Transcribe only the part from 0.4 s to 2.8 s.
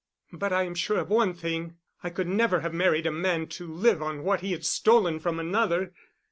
I am sure of one thing—I could never have